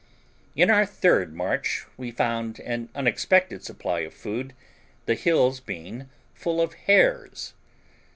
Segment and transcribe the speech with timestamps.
[0.55, 4.55] In our third march we found an unexpected supply of food,
[5.05, 7.53] the hills being full of hares.